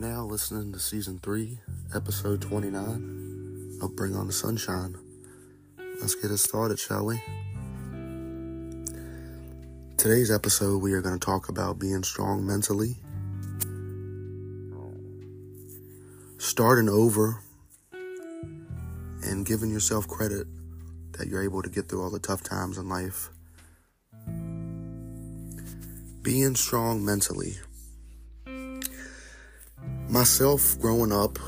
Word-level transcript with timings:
now 0.00 0.24
listening 0.24 0.72
to 0.72 0.78
season 0.78 1.18
3, 1.18 1.58
episode 1.94 2.40
29 2.40 3.80
of 3.82 3.94
Bring 3.94 4.16
On 4.16 4.26
the 4.26 4.32
Sunshine. 4.32 4.96
Let's 6.00 6.14
get 6.14 6.30
it 6.30 6.38
started, 6.38 6.78
shall 6.78 7.04
we? 7.04 7.22
Today's 9.98 10.30
episode, 10.30 10.80
we 10.80 10.94
are 10.94 11.02
going 11.02 11.18
to 11.18 11.22
talk 11.22 11.50
about 11.50 11.78
being 11.78 12.02
strong 12.02 12.46
mentally, 12.46 12.96
starting 16.38 16.88
over, 16.88 17.42
and 19.22 19.44
giving 19.44 19.70
yourself 19.70 20.08
credit 20.08 20.46
that 21.18 21.26
you're 21.28 21.44
able 21.44 21.60
to 21.60 21.68
get 21.68 21.90
through 21.90 22.02
all 22.02 22.10
the 22.10 22.18
tough 22.18 22.42
times 22.42 22.78
in 22.78 22.88
life. 22.88 23.28
Being 26.22 26.54
strong 26.54 27.04
mentally 27.04 27.56
myself 30.10 30.78
growing 30.80 31.12
up, 31.12 31.38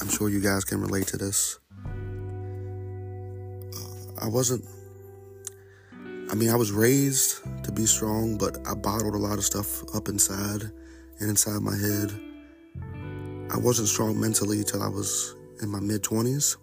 I'm 0.00 0.08
sure 0.08 0.28
you 0.28 0.40
guys 0.40 0.64
can 0.64 0.80
relate 0.82 1.06
to 1.08 1.16
this. 1.16 1.58
Uh, 3.74 4.20
I 4.20 4.28
wasn't, 4.28 4.64
I 6.30 6.34
mean, 6.34 6.50
I 6.50 6.56
was 6.56 6.70
raised 6.70 7.40
to 7.64 7.72
be 7.72 7.86
strong, 7.86 8.36
but 8.36 8.58
I 8.66 8.74
bottled 8.74 9.14
a 9.14 9.18
lot 9.18 9.38
of 9.38 9.44
stuff 9.44 9.82
up 9.94 10.08
inside 10.08 10.62
and 11.20 11.30
inside 11.30 11.62
my 11.62 11.76
head. 11.76 12.12
I 13.50 13.56
wasn't 13.56 13.88
strong 13.88 14.20
mentally 14.20 14.58
until 14.58 14.82
I 14.82 14.88
was 14.88 15.34
in 15.62 15.70
my 15.70 15.80
mid 15.80 16.02
20s. 16.02 16.56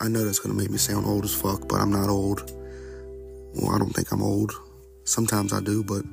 I 0.00 0.08
know 0.08 0.24
that's 0.24 0.40
gonna 0.40 0.54
make 0.54 0.70
me 0.70 0.78
sound 0.78 1.06
old 1.06 1.24
as 1.24 1.34
fuck, 1.34 1.68
but 1.68 1.76
I'm 1.76 1.90
not 1.90 2.08
old. 2.08 2.50
Well, 3.54 3.74
I 3.74 3.78
don't 3.78 3.94
think 3.94 4.10
I'm 4.10 4.22
old. 4.22 4.52
Sometimes 5.04 5.52
I 5.52 5.60
do, 5.60 5.84
but 5.84 6.04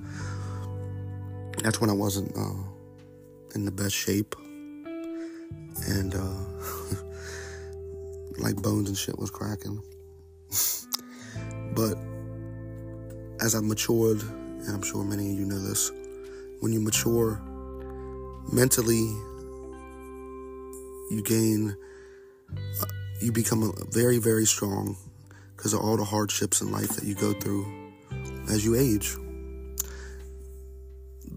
that's 1.63 1.79
when 1.79 1.89
I 1.89 1.93
wasn't 1.93 2.35
uh, 2.37 2.63
in 3.55 3.65
the 3.65 3.71
best 3.71 3.95
shape, 3.95 4.35
and 5.87 6.13
uh, 6.13 6.43
like 8.37 8.55
bones 8.57 8.89
and 8.89 8.97
shit 8.97 9.17
was 9.17 9.31
cracking. 9.31 9.81
but 11.75 11.97
as 13.39 13.55
I 13.55 13.61
matured, 13.61 14.21
and 14.21 14.69
I'm 14.69 14.83
sure 14.83 15.03
many 15.03 15.31
of 15.31 15.39
you 15.39 15.45
know 15.45 15.59
this, 15.59 15.91
when 16.59 16.73
you 16.73 16.81
mature 16.81 17.41
mentally, 18.51 19.05
you 21.11 21.21
gain, 21.23 21.75
uh, 22.51 22.85
you 23.21 23.31
become 23.31 23.73
very, 23.89 24.17
very 24.17 24.45
strong 24.45 24.97
because 25.55 25.73
of 25.73 25.79
all 25.79 25.95
the 25.95 26.03
hardships 26.03 26.61
in 26.61 26.71
life 26.71 26.89
that 26.89 27.05
you 27.05 27.15
go 27.15 27.33
through 27.33 27.65
as 28.49 28.65
you 28.65 28.75
age 28.75 29.15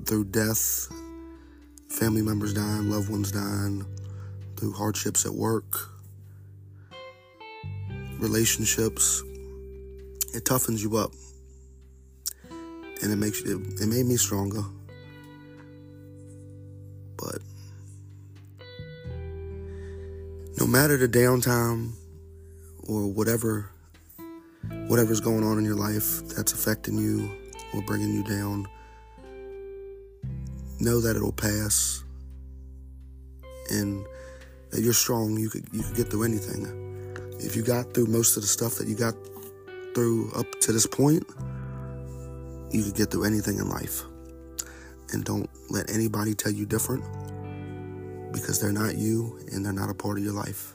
through 0.06 0.24
death, 0.26 0.88
family 1.88 2.22
members 2.22 2.54
dying, 2.54 2.90
loved 2.90 3.10
ones 3.10 3.32
dying, 3.32 3.84
through 4.56 4.72
hardships 4.72 5.26
at 5.26 5.32
work, 5.32 5.90
relationships, 8.18 9.22
it 10.32 10.44
toughens 10.44 10.82
you 10.82 10.96
up. 10.96 11.12
And 13.02 13.12
it 13.12 13.16
makes 13.16 13.42
you, 13.42 13.60
it, 13.60 13.82
it 13.82 13.86
made 13.88 14.06
me 14.06 14.16
stronger. 14.16 14.62
But 17.16 17.38
no 20.58 20.66
matter 20.66 20.97
the 20.97 21.08
downtime 21.08 21.92
or 22.88 23.06
whatever 23.06 23.70
whatever's 24.88 25.20
going 25.20 25.44
on 25.44 25.58
in 25.58 25.64
your 25.64 25.75
life 25.75 26.26
that's 26.28 26.52
affecting 26.52 26.97
you 26.97 27.31
or 27.75 27.82
bringing 27.82 28.14
you 28.14 28.22
down 28.22 28.66
know 30.86 31.00
that 31.00 31.16
it'll 31.16 31.32
pass 31.32 32.04
and 33.70 34.06
that 34.70 34.82
you're 34.82 34.92
strong 34.92 35.36
you 35.36 35.50
could 35.50 35.66
you 35.72 35.82
could 35.82 35.97
get 35.97 36.08
through 36.08 36.22
anything. 36.22 36.62
If 37.41 37.56
you 37.56 37.62
got 37.62 37.92
through 37.92 38.06
most 38.06 38.36
of 38.36 38.42
the 38.42 38.48
stuff 38.48 38.76
that 38.76 38.86
you 38.86 38.94
got 38.94 39.14
through 39.94 40.30
up 40.36 40.46
to 40.60 40.72
this 40.72 40.86
point 40.86 41.25
you 42.70 42.84
could 42.84 42.94
get 42.94 43.10
through 43.10 43.25
anything 43.25 43.58
in 43.58 43.69
life. 43.69 44.04
And 45.12 45.25
don't 45.25 45.50
let 45.70 45.91
anybody 45.91 46.34
tell 46.34 46.52
you 46.52 46.66
different 46.66 47.02
because 48.32 48.60
they're 48.60 48.72
not 48.72 48.96
you 48.96 49.38
and 49.52 49.64
they're 49.64 49.72
not 49.72 49.91
a 49.91 49.94
part 49.94 50.19
of 50.19 50.25
your 50.25 50.34
life. 50.34 50.75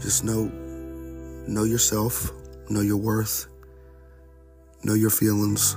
Just 0.00 0.22
know 0.22 0.44
know 1.48 1.64
yourself 1.64 2.30
know 2.70 2.82
your 2.82 2.96
worth 2.96 3.48
know 4.84 4.94
your 4.94 5.10
feelings 5.10 5.76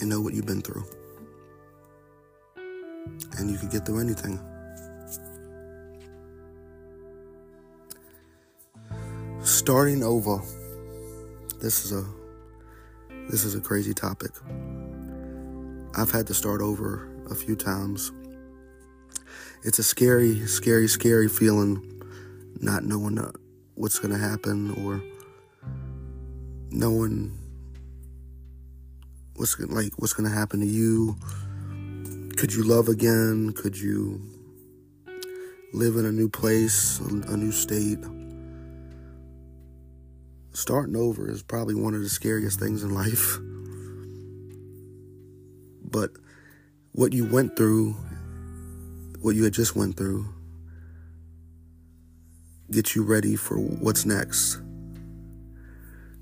and 0.00 0.08
know 0.08 0.20
what 0.20 0.34
you've 0.34 0.46
been 0.46 0.62
through. 0.62 0.84
And 3.38 3.50
you 3.50 3.58
can 3.58 3.68
get 3.68 3.86
through 3.86 4.00
anything. 4.00 4.38
Starting 9.42 10.02
over. 10.02 10.40
This 11.60 11.84
is 11.84 11.92
a 11.92 12.04
this 13.28 13.44
is 13.44 13.54
a 13.54 13.60
crazy 13.60 13.92
topic. 13.92 14.30
I've 15.96 16.10
had 16.10 16.26
to 16.28 16.34
start 16.34 16.60
over 16.60 17.08
a 17.30 17.34
few 17.34 17.56
times. 17.56 18.12
It's 19.64 19.78
a 19.78 19.82
scary, 19.82 20.46
scary, 20.46 20.88
scary 20.88 21.28
feeling 21.28 21.98
not 22.60 22.84
knowing 22.84 23.18
uh, 23.18 23.32
what's 23.74 23.98
going 23.98 24.12
to 24.12 24.18
happen 24.18 24.72
or 24.84 25.02
knowing 26.70 27.36
what's 29.38 29.58
like 29.60 29.92
what's 29.96 30.12
to 30.28 30.34
happen 30.34 30.60
to 30.60 30.66
you? 30.66 31.16
Could 32.36 32.52
you 32.52 32.64
love 32.64 32.88
again? 32.88 33.52
Could 33.52 33.78
you 33.78 34.20
live 35.72 35.96
in 35.96 36.04
a 36.04 36.12
new 36.12 36.28
place 36.28 36.98
a 37.00 37.36
new 37.36 37.52
state? 37.52 37.98
Starting 40.52 40.96
over 40.96 41.30
is 41.30 41.42
probably 41.42 41.74
one 41.74 41.94
of 41.94 42.02
the 42.02 42.08
scariest 42.08 42.58
things 42.58 42.82
in 42.82 42.92
life. 42.92 43.38
But 45.84 46.10
what 46.92 47.12
you 47.12 47.24
went 47.24 47.56
through 47.56 47.96
what 49.20 49.34
you 49.34 49.44
had 49.44 49.52
just 49.52 49.74
went 49.74 49.96
through 49.96 50.26
gets 52.70 52.94
you 52.94 53.02
ready 53.02 53.34
for 53.34 53.56
what's 53.56 54.04
next. 54.04 54.60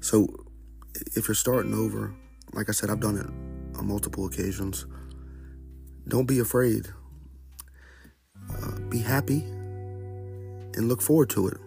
So 0.00 0.46
if 1.14 1.28
you're 1.28 1.34
starting 1.34 1.74
over 1.74 2.14
like 2.56 2.70
I 2.70 2.72
said, 2.72 2.88
I've 2.88 3.00
done 3.00 3.18
it 3.18 3.78
on 3.78 3.86
multiple 3.86 4.24
occasions. 4.24 4.86
Don't 6.08 6.26
be 6.26 6.38
afraid. 6.38 6.88
Uh, 8.50 8.78
be 8.88 8.98
happy 8.98 9.42
and 10.74 10.88
look 10.88 11.02
forward 11.02 11.28
to 11.30 11.48
it. 11.48 11.58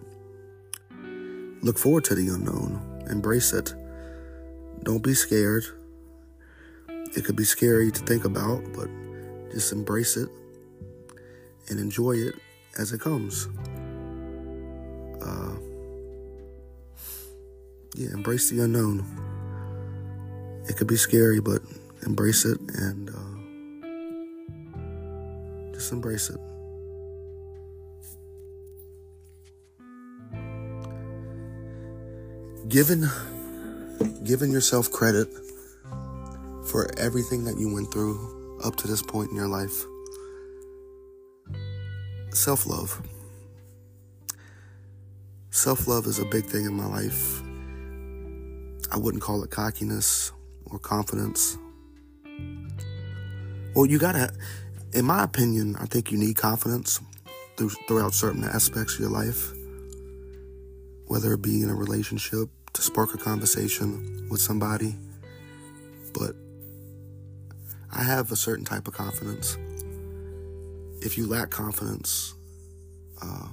Look 1.62 1.78
forward 1.78 2.04
to 2.04 2.14
the 2.16 2.28
unknown. 2.28 3.04
Embrace 3.08 3.52
it. 3.52 3.72
Don't 4.82 5.02
be 5.02 5.14
scared. 5.14 5.64
It 7.16 7.24
could 7.24 7.36
be 7.36 7.44
scary 7.44 7.92
to 7.92 8.00
think 8.00 8.24
about, 8.24 8.64
but 8.74 8.88
just 9.52 9.72
embrace 9.72 10.16
it 10.16 10.28
and 11.68 11.78
enjoy 11.78 12.12
it 12.12 12.34
as 12.78 12.92
it 12.92 13.00
comes. 13.00 13.46
Uh, 15.22 15.54
yeah, 17.94 18.08
embrace 18.12 18.50
the 18.50 18.64
unknown 18.64 19.29
it 20.70 20.76
could 20.76 20.86
be 20.86 20.96
scary, 20.96 21.40
but 21.40 21.60
embrace 22.06 22.44
it 22.44 22.60
and 22.60 23.10
uh, 23.10 23.34
just 25.72 25.90
embrace 25.90 26.30
it. 26.30 26.38
Giving, 32.68 33.04
giving 34.22 34.52
yourself 34.52 34.92
credit 34.92 35.26
for 36.68 36.88
everything 36.96 37.42
that 37.46 37.58
you 37.58 37.74
went 37.74 37.92
through 37.92 38.60
up 38.62 38.76
to 38.76 38.86
this 38.86 39.02
point 39.02 39.30
in 39.30 39.36
your 39.36 39.48
life. 39.48 39.84
Self 42.32 42.64
love. 42.64 43.02
Self 45.50 45.88
love 45.88 46.06
is 46.06 46.20
a 46.20 46.24
big 46.26 46.44
thing 46.44 46.64
in 46.64 46.74
my 46.74 46.86
life. 46.86 47.42
I 48.92 48.98
wouldn't 48.98 49.20
call 49.24 49.42
it 49.42 49.50
cockiness 49.50 50.30
or 50.66 50.78
confidence. 50.78 51.56
Well, 53.74 53.86
you 53.86 53.98
gotta, 53.98 54.32
in 54.92 55.04
my 55.04 55.22
opinion, 55.22 55.76
I 55.76 55.86
think 55.86 56.10
you 56.10 56.18
need 56.18 56.36
confidence 56.36 57.00
through, 57.56 57.70
throughout 57.86 58.14
certain 58.14 58.44
aspects 58.44 58.94
of 58.94 59.00
your 59.00 59.10
life, 59.10 59.52
whether 61.06 61.32
it 61.34 61.42
be 61.42 61.62
in 61.62 61.70
a 61.70 61.74
relationship, 61.74 62.48
to 62.72 62.82
spark 62.82 63.14
a 63.14 63.18
conversation 63.18 64.26
with 64.30 64.40
somebody. 64.40 64.96
But 66.14 66.34
I 67.92 68.02
have 68.02 68.32
a 68.32 68.36
certain 68.36 68.64
type 68.64 68.88
of 68.88 68.94
confidence. 68.94 69.56
If 71.02 71.16
you 71.16 71.26
lack 71.26 71.50
confidence, 71.50 72.34
uh, 73.22 73.48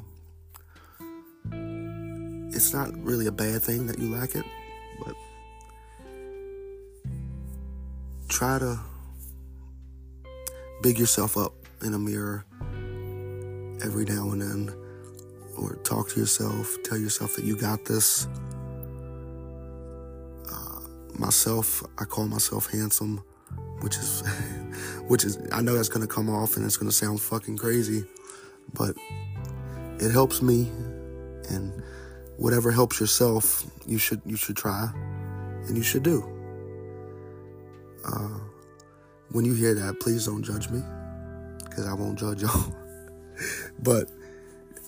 it's 2.50 2.74
not 2.74 2.92
really 3.04 3.28
a 3.28 3.32
bad 3.32 3.62
thing 3.62 3.88
that 3.88 4.00
you 4.00 4.12
lack 4.12 4.36
it, 4.36 4.46
try 8.38 8.60
to 8.60 8.80
big 10.84 11.00
yourself 11.00 11.36
up 11.38 11.54
in 11.82 11.96
a 11.96 11.98
mirror 11.98 12.46
every 13.84 14.06
now 14.06 14.30
and 14.30 14.40
then, 14.40 14.72
or 15.58 15.74
talk 15.78 16.08
to 16.10 16.20
yourself, 16.20 16.78
tell 16.84 17.00
yourself 17.00 17.36
that 17.36 17.44
you 17.44 17.58
got 17.58 17.84
this. 17.86 18.28
Uh, 20.52 20.82
myself, 21.18 21.82
I 21.98 22.04
call 22.04 22.28
myself 22.28 22.70
handsome, 22.70 23.24
which 23.80 23.98
is, 23.98 24.22
which 25.08 25.26
is, 25.26 25.40
I 25.52 25.64
know 25.64 25.74
that's 25.74 25.90
gonna 25.90 26.06
come 26.06 26.30
off 26.30 26.58
and 26.58 26.64
it's 26.64 26.78
gonna 26.78 26.92
sound 26.92 27.20
fucking 27.20 27.58
crazy, 27.58 28.06
but 28.72 28.96
it 30.00 30.12
helps 30.12 30.44
me, 30.44 30.70
and 31.50 31.82
whatever 32.38 32.70
helps 32.70 33.00
yourself, 33.00 33.66
you 33.88 33.98
should 33.98 34.22
you 34.28 34.38
should 34.38 34.58
try, 34.58 34.92
and 35.66 35.76
you 35.76 35.82
should 35.82 36.04
do. 36.04 36.37
Uh, 38.06 38.40
when 39.32 39.46
you 39.46 39.54
hear 39.54 39.74
that, 39.74 40.00
please 40.00 40.26
don't 40.26 40.44
judge 40.44 40.70
me, 40.70 40.82
because 41.64 41.86
I 41.86 41.94
won't 41.94 42.18
judge 42.18 42.42
y'all. 42.44 42.74
but 43.80 44.10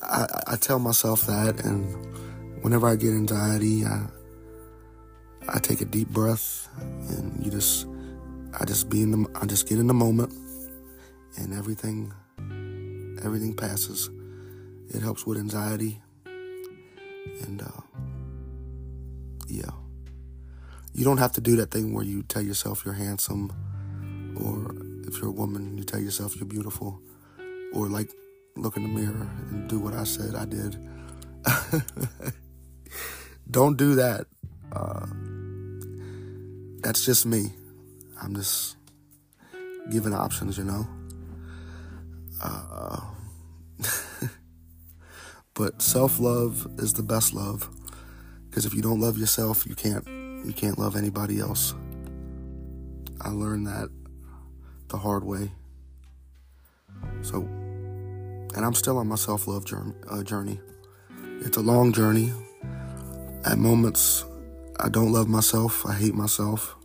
I, 0.01 0.25
I 0.47 0.55
tell 0.55 0.79
myself 0.79 1.25
that, 1.27 1.63
and 1.63 2.63
whenever 2.63 2.87
I 2.87 2.95
get 2.95 3.09
anxiety, 3.09 3.85
I 3.85 4.07
I 5.47 5.59
take 5.59 5.81
a 5.81 5.85
deep 5.85 6.09
breath, 6.09 6.69
and 6.79 7.43
you 7.43 7.51
just 7.51 7.87
I 8.59 8.65
just 8.65 8.89
be 8.89 9.01
in 9.01 9.11
the 9.11 9.29
I 9.39 9.45
just 9.45 9.67
get 9.67 9.79
in 9.79 9.87
the 9.87 9.93
moment, 9.93 10.33
and 11.37 11.53
everything 11.53 12.13
everything 13.23 13.55
passes. 13.55 14.09
It 14.89 15.01
helps 15.01 15.25
with 15.25 15.37
anxiety, 15.37 16.01
and 16.25 17.61
uh, 17.61 17.81
yeah, 19.47 19.71
you 20.99 21.05
don't 21.05 21.17
have 21.17 21.31
to 21.31 21.39
do 21.39 21.55
that 21.55 21.71
thing 21.71 21.93
where 21.93 22.03
you 22.03 22.23
tell 22.23 22.41
yourself 22.41 22.83
you're 22.83 22.93
handsome 22.93 23.49
or 24.35 24.75
if 25.07 25.17
you're 25.19 25.29
a 25.29 25.31
woman, 25.31 25.77
you 25.77 25.85
tell 25.85 26.01
yourself 26.01 26.35
you're 26.35 26.45
beautiful, 26.45 26.99
or 27.73 27.87
like 27.87 28.11
look 28.57 28.75
in 28.75 28.83
the 28.83 28.89
mirror 28.89 29.29
and 29.49 29.69
do 29.69 29.79
what 29.79 29.93
I 29.93 30.03
said 30.03 30.35
I 30.35 30.43
did. 30.43 30.77
Don't 33.49 33.77
do 33.77 33.95
that. 33.95 34.27
Uh, 34.73 35.05
that's 36.81 37.05
just 37.05 37.25
me. 37.25 37.45
I'm 38.21 38.35
just 38.35 38.75
giving 39.89 40.13
options, 40.13 40.57
you 40.57 40.65
know. 40.65 40.85
Uh, 42.43 42.99
but 45.53 45.81
self 45.81 46.19
love 46.19 46.67
is 46.77 46.91
the 46.91 47.03
best 47.03 47.33
love 47.33 47.69
because 48.49 48.65
if 48.65 48.73
you 48.73 48.81
don't 48.81 48.99
love 48.99 49.17
yourself, 49.17 49.65
you 49.65 49.75
can't 49.75 50.05
you 50.45 50.53
can't 50.53 50.77
love 50.77 50.95
anybody 50.95 51.39
else. 51.39 51.73
I 53.21 53.29
learned 53.29 53.67
that 53.67 53.89
the 54.87 54.97
hard 54.97 55.23
way. 55.23 55.51
So, 57.21 57.41
and 57.41 58.65
I'm 58.65 58.73
still 58.73 58.97
on 58.97 59.07
my 59.07 59.15
self 59.15 59.47
love 59.47 59.65
uh, 60.09 60.23
journey. 60.23 60.59
It's 61.41 61.57
a 61.57 61.61
long 61.61 61.93
journey. 61.93 62.33
At 63.45 63.57
moments, 63.57 64.25
I 64.79 64.89
don't 64.89 65.11
love 65.11 65.27
myself, 65.27 65.85
I 65.85 65.93
hate 65.93 66.13
myself. 66.13 66.75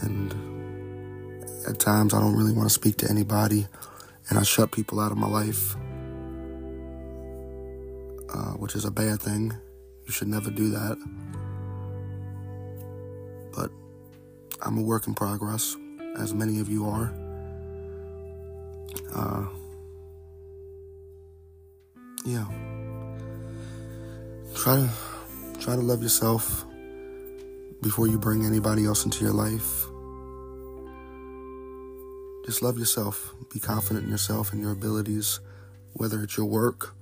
And 0.00 0.32
at 1.66 1.78
times, 1.78 2.14
I 2.14 2.20
don't 2.20 2.36
really 2.36 2.52
want 2.52 2.68
to 2.68 2.74
speak 2.74 2.96
to 2.98 3.10
anybody, 3.10 3.66
and 4.28 4.38
I 4.38 4.42
shut 4.42 4.72
people 4.72 5.00
out 5.00 5.12
of 5.12 5.18
my 5.18 5.28
life, 5.28 5.76
uh, 8.32 8.52
which 8.58 8.74
is 8.74 8.84
a 8.84 8.90
bad 8.90 9.20
thing. 9.20 9.52
You 10.06 10.12
should 10.12 10.28
never 10.28 10.50
do 10.50 10.70
that. 10.70 10.96
I'm 14.62 14.78
a 14.78 14.82
work 14.82 15.06
in 15.06 15.14
progress 15.14 15.76
as 16.18 16.32
many 16.32 16.60
of 16.60 16.68
you 16.68 16.88
are. 16.88 17.12
Uh, 19.14 19.46
yeah. 22.24 22.46
Try 24.54 24.76
to 24.76 24.90
try 25.60 25.74
to 25.74 25.82
love 25.82 26.02
yourself 26.02 26.64
before 27.82 28.06
you 28.06 28.18
bring 28.18 28.44
anybody 28.44 28.86
else 28.86 29.04
into 29.04 29.24
your 29.24 29.34
life. 29.34 29.86
Just 32.46 32.62
love 32.62 32.78
yourself. 32.78 33.34
Be 33.52 33.60
confident 33.60 34.04
in 34.04 34.10
yourself 34.10 34.52
and 34.52 34.60
your 34.60 34.72
abilities, 34.72 35.40
whether 35.94 36.22
it's 36.22 36.36
your 36.36 36.46
work 36.46 36.94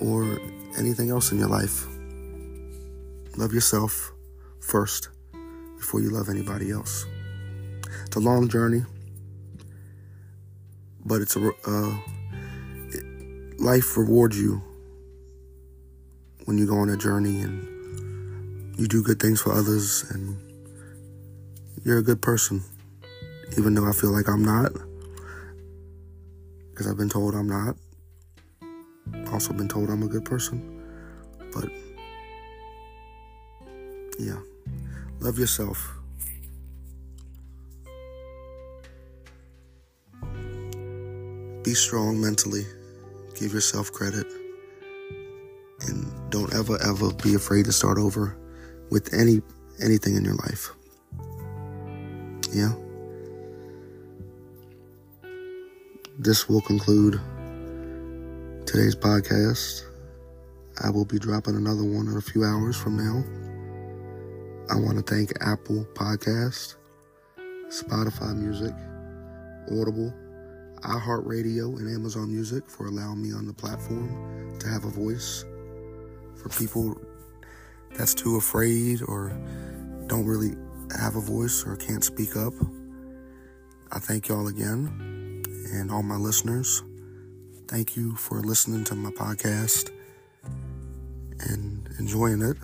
or 0.00 0.40
anything 0.78 1.10
else 1.10 1.32
in 1.32 1.38
your 1.38 1.48
life. 1.48 1.86
Love 3.36 3.52
yourself 3.52 4.12
first 4.60 5.08
before 5.78 6.00
you 6.00 6.10
love 6.10 6.28
anybody 6.28 6.70
else. 6.70 7.06
It's 8.06 8.16
a 8.16 8.20
long 8.20 8.48
journey, 8.48 8.82
but 11.04 11.22
it's 11.22 11.36
a 11.36 11.50
uh, 11.66 11.98
it, 12.90 13.60
life 13.60 13.96
rewards 13.96 14.38
you 14.38 14.62
when 16.44 16.58
you 16.58 16.66
go 16.66 16.78
on 16.78 16.90
a 16.90 16.96
journey 16.96 17.40
and 17.40 18.78
you 18.78 18.86
do 18.86 19.02
good 19.02 19.20
things 19.20 19.40
for 19.40 19.52
others 19.52 20.04
and 20.10 20.36
you're 21.84 21.98
a 21.98 22.02
good 22.02 22.22
person, 22.22 22.62
even 23.56 23.74
though 23.74 23.86
I 23.86 23.92
feel 23.92 24.10
like 24.10 24.28
I'm 24.28 24.44
not, 24.44 24.72
because 26.70 26.86
I've 26.86 26.96
been 26.96 27.08
told 27.08 27.34
I'm 27.34 27.48
not. 27.48 27.76
Also 29.32 29.52
been 29.52 29.68
told 29.68 29.90
I'm 29.90 30.02
a 30.02 30.08
good 30.08 30.24
person, 30.24 30.82
but 31.52 31.70
yeah, 34.18 34.38
love 35.20 35.38
yourself. 35.38 35.94
Be 41.62 41.74
strong 41.74 42.20
mentally. 42.20 42.64
Give 43.34 43.52
yourself 43.52 43.92
credit. 43.92 44.26
And 45.86 46.30
don't 46.30 46.54
ever, 46.54 46.78
ever 46.82 47.12
be 47.14 47.34
afraid 47.34 47.66
to 47.66 47.72
start 47.72 47.98
over 47.98 48.36
with 48.90 49.12
any 49.12 49.42
anything 49.82 50.16
in 50.16 50.24
your 50.24 50.34
life. 50.34 50.70
Yeah. 52.52 52.72
This 56.18 56.48
will 56.48 56.60
conclude 56.62 57.20
today's 58.66 58.96
podcast. 58.96 59.84
I 60.82 60.90
will 60.90 61.04
be 61.04 61.18
dropping 61.18 61.56
another 61.56 61.84
one 61.84 62.08
in 62.08 62.16
a 62.16 62.20
few 62.20 62.44
hours 62.44 62.76
from 62.76 62.96
now. 62.96 63.22
I 64.70 64.76
want 64.76 64.98
to 64.98 65.02
thank 65.02 65.32
Apple 65.40 65.86
Podcast, 65.94 66.74
Spotify 67.68 68.36
Music, 68.36 68.74
Audible, 69.72 70.12
iHeartRadio 70.80 71.78
and 71.78 71.88
Amazon 71.88 72.30
Music 72.30 72.68
for 72.68 72.86
allowing 72.86 73.22
me 73.22 73.32
on 73.32 73.46
the 73.46 73.54
platform 73.54 74.58
to 74.60 74.68
have 74.68 74.84
a 74.84 74.90
voice 74.90 75.46
for 76.36 76.50
people 76.50 77.00
that's 77.94 78.12
too 78.12 78.36
afraid 78.36 79.00
or 79.08 79.30
don't 80.06 80.26
really 80.26 80.54
have 81.00 81.16
a 81.16 81.20
voice 81.20 81.64
or 81.66 81.74
can't 81.76 82.04
speak 82.04 82.36
up. 82.36 82.52
I 83.90 84.00
thank 84.00 84.28
y'all 84.28 84.48
again 84.48 85.42
and 85.72 85.90
all 85.90 86.02
my 86.02 86.16
listeners. 86.16 86.82
Thank 87.68 87.96
you 87.96 88.16
for 88.16 88.42
listening 88.42 88.84
to 88.84 88.94
my 88.94 89.10
podcast 89.12 89.90
and 91.40 91.88
enjoying 91.98 92.42
it. 92.42 92.58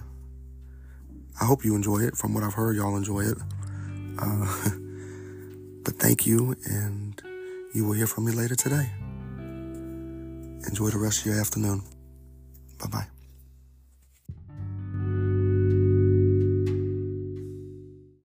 I 1.41 1.45
hope 1.45 1.65
you 1.65 1.75
enjoy 1.75 1.99
it. 2.01 2.17
From 2.17 2.35
what 2.35 2.43
I've 2.45 2.55
heard, 2.55 2.77
y'all 2.77 2.97
enjoy 2.97 3.21
it. 3.21 3.39
Uh, 4.19 4.47
but 5.85 5.97
thank 5.99 6.27
you 6.27 6.57
and 6.65 7.21
you 7.73 7.85
will 7.85 7.95
hear 7.95 8.07
from 8.07 8.25
me 8.25 8.33
later 8.33 8.55
today. 8.55 8.91
Enjoy 10.69 10.89
the 10.89 10.99
rest 10.99 11.21
of 11.21 11.27
your 11.27 11.41
afternoon. 11.41 11.83
Bye 12.79 12.87
bye. 12.87 13.14